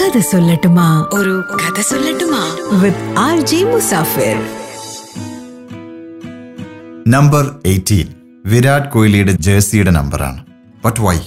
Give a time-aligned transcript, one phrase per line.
[0.00, 1.08] കഥ സൊല്ലട്ടുമാ.
[1.12, 2.56] ഒരു കഥ സൊല്ലട്ടുമാ.
[2.82, 4.46] With R J Musafir.
[7.08, 8.06] Number eighteen.
[8.46, 10.44] Virat കോഹ്ലിയുടെ ജേഴ്സിയുടെ നമ്പറാണ്.
[10.84, 11.18] ബട്ട് വൈ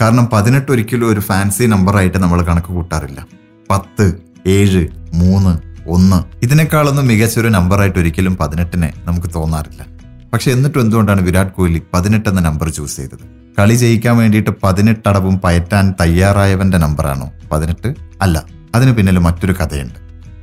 [0.00, 3.26] കാരണം പതിനെട്ട് ഒരിക്കലും ഒരു ഫാൻസി നമ്പർ ആയിട്ട് നമ്മൾ കണക്ക് കൂട്ടാറില്ല.
[3.70, 5.58] പത്ത് ഏഴ് മൂന്ന്
[5.88, 6.44] ഒന്ന്.
[6.44, 9.86] ഇതിനേക്കാളൊന്നും മികച്ചൊരു നമ്പറായിട്ട് ഒരിക്കലും പതിനെട്ടിനെ നമുക്ക് തോന്നാറില്ല.
[10.32, 13.41] പക്ഷെ എന്നിട്ടും എന്തുകൊണ്ടാണ് വിരാട് കോഹ്ലി പതിനെട്ട് എന്ന നമ്പർ ചൂസ് ചെയ്തത്?
[13.58, 17.30] കളി ജയിക്കാൻ വേണ്ടിയിട്ട് പതിനെട്ടടവും പയറ്റാൻ തയ്യാറായവന്റെ നമ്പറാണോ?
[17.52, 18.44] പതിനെട്ട് അല്ല
[18.74, 19.94] അതിന് പിന്നിൽ മറ്റൊരു കഥയുണ്ട്.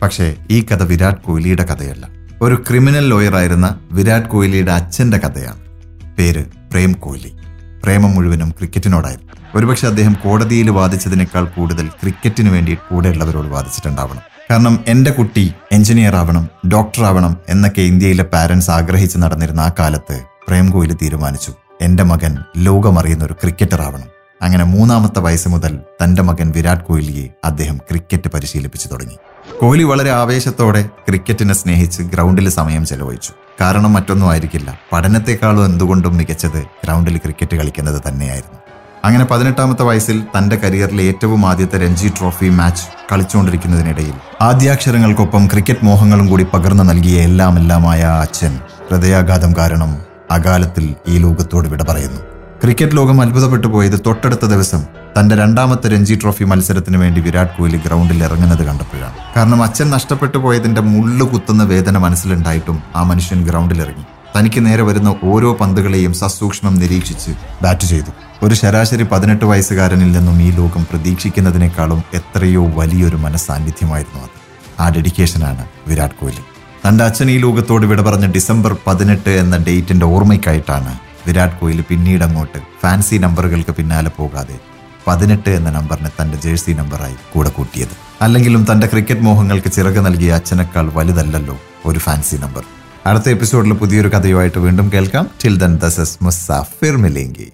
[0.02, 2.08] പക്ഷേ ഈ കഥ വിരാട് കോഹ്ലിയുടെ കഥയല്ല.
[2.41, 5.59] ഒരു ക്രിമിനൽ ലോയർ ആയിരുന്ന വിരാട് കോഹ്ലിയുടെ അച്ഛന്റെ കഥയാണ്.
[6.16, 7.34] പേര് പ്രേം കോഹ്ലി.
[7.84, 9.34] പ്രേമം മുഴുവനും ക്രിക്കറ്റിനോടായിരുന്നു.
[9.55, 14.21] ഒരുപക്ഷെ അദ്ദേഹം കോടതിയിൽ വാദിച്ചതിനേക്കാൾ കൂടുതൽ ക്രിക്കറ്റിന് വേണ്ടി കൂടെയുള്ളവരോട് വാദിച്ചിട്ടുണ്ടാവണം.
[14.52, 20.70] കാരണം എന്റെ കുട്ടി എഞ്ചിനീയർ ആവണം ഡോക്ടർ ആവണം എന്നൊക്കെ ഇന്ത്യയിലെ പാരൻസ് ആഗ്രഹിച്ച് നടന്നിരുന്ന ആ കാലത്ത് പ്രേം
[20.70, 21.54] കോഹ്ലി തീരുമാനിച്ചു.
[21.82, 24.08] എന്റെ മകൻ ലോകമറിയുന്ന ഒരു ക്രിക്കറ്റർ ആവണം.
[24.42, 29.18] അങ്ങനെ മൂന്നാമത്തെ വയസ്സ് മുതൽ തന്റെ മകൻ വിരാട് കോഹ്ലിയെ അദ്ദേഹം ക്രിക്കറ്റ് പരിശീലിപ്പിച്ചു തുടങ്ങി.
[29.62, 33.34] കോഹ്ലി വളരെ ആവേശത്തോടെ ക്രിക്കറ്റിനെ സ്നേഹിച്ച് ഗ്രൗണ്ടിൽ സമയം ചെലവഴിച്ചു.
[33.62, 34.80] കാരണം മറ്റൊന്നും ആയിരിക്കില്ല.
[34.94, 38.60] പഠനത്തെക്കാളും എന്തുകൊണ്ടും മികച്ചത് ഗ്രൗണ്ടിൽ ക്രിക്കറ്റ് കളിക്കുന്നത് തന്നെയായിരുന്നു.
[39.05, 46.43] അങ്ങനെ പതിനെട്ടാമത്തെ വയസ്സിൽ തന്റെ കരിയറിലെ ഏറ്റവും ആദ്യത്തെ രഞ്ജി ട്രോഫി മാച്ച് കളിച്ചുകൊണ്ടിരിക്കുന്നതിനിടയിൽ ആദ്യാക്ഷരങ്ങൾക്കൊപ്പം ക്രിക്കറ്റ് മോഹങ്ങളും കൂടി
[46.43, 48.60] പകർന്നു നൽകിയ എല്ലാം എല്ലാമായ ആ അച്ഛൻ
[48.91, 52.22] ഹൃദയാഘാതം കാരണം അകാലത്തിൽ ഈ ലോകത്തോട് വിട പറയുന്നു.
[52.63, 54.84] ക്രിക്കറ്റ് ലോകം അത്ഭുതപ്പെട്ടു പോയത് തൊട്ടടുത്ത ദിവസം
[55.20, 59.13] തന്റെ രണ്ടാമത്തെ രഞ്ജി ട്രോഫി മത്സരത്തിന് വേണ്ടി വിരാട് കോഹ്ലി ഗ്രൗണ്ടിൽ ഇറങ്ങുന്നത് കണ്ടപ്പോഴാണ്.
[59.38, 64.03] കാരണം അച്ഛൻ നഷ്ടപ്പെട്ടു പോയതിന്റെ മുള്ളു കുത്തുന്ന വേദന മനസ്സിലുണ്ടായിട്ടും ആ മനുഷ്യൻ ഗ്രൗണ്ടിൽ ഇറങ്ങി.
[64.38, 67.31] തനിക്ക് നേരെ വരുന്ന ഓരോ പന്തുകളെയും സസൂക്ഷ്മം നിരീക്ഷിച്ച്
[67.62, 68.12] ബാറ്റ് ചെയ്തു.
[68.46, 74.40] ഒരു ശരാശരി പതിനെട്ട് വയസ്സുകാരനിൽ നിന്നും ഈ ലോകം പ്രതീക്ഷിക്കുന്നതിനേക്കാളും എത്രയോ വലിയൊരു മനസാന്നിധ്യമായിരുന്നു അത്.
[74.81, 76.44] ആ ഡെഡിക്കേഷനാണ് വിരാട് കോഹ്ലി.
[76.85, 82.59] തന്റെ അച്ഛൻ ഈ ലോകത്തോട് വിട പറഞ്ഞ ഡിസംബർ പതിനെട്ട് എന്ന ഡേറ്റിന്റെ ഓർമ്മയ്ക്കായിട്ടാണ് വിരാട് കോഹ്ലി പിന്നീട് അങ്ങോട്ട്
[82.81, 84.59] ഫാൻസി നമ്പറുകൾക്ക് പിന്നാലെ പോകാതെ
[85.08, 87.96] പതിനെട്ട് എന്ന നമ്പറിനെ തന്റെ ജേഴ്സി നമ്പറായി കൂടെ കൂട്ടിയത്.
[88.22, 92.63] അല്ലെങ്കിലും തന്റെ ക്രിക്കറ്റ് മോഹങ്ങൾക്ക് ചിറക് നൽകിയ അച്ഛനേക്കാൾ വലുതല്ലല്ലോ ഒരു ഫാൻസി നമ്പർ.
[93.06, 95.28] അടുത്ത എപ്പിസോഡിൽ പുതിയൊരു കഥയുമായിട്ട് വീണ്ടും കേൾക്കാം.
[95.44, 97.53] ടിൽ ദൻ ദസ് മുസാഫിർ മിലേങ്കി